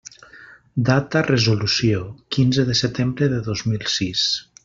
[0.87, 2.01] Data resolució:
[2.37, 4.27] quinze de setembre de dos mil sis.